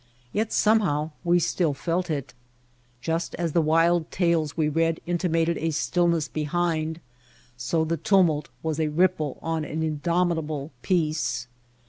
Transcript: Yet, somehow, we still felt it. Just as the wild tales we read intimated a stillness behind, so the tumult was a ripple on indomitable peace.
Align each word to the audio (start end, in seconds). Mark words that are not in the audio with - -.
Yet, 0.33 0.51
somehow, 0.51 1.11
we 1.23 1.37
still 1.37 1.75
felt 1.75 2.09
it. 2.09 2.33
Just 3.01 3.35
as 3.35 3.51
the 3.51 3.61
wild 3.61 4.09
tales 4.09 4.57
we 4.57 4.67
read 4.67 4.99
intimated 5.05 5.59
a 5.59 5.69
stillness 5.69 6.27
behind, 6.27 6.99
so 7.55 7.85
the 7.85 7.97
tumult 7.97 8.49
was 8.63 8.79
a 8.79 8.87
ripple 8.87 9.37
on 9.43 9.63
indomitable 9.63 10.71
peace. 10.81 11.45